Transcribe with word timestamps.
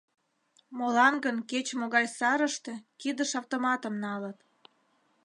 Молан 0.77 1.15
гын 1.25 1.37
кеч-могай 1.49 2.05
сарыште 2.17 2.73
кидыш 3.01 3.31
автоматым 3.41 3.95
налыт? 4.03 4.37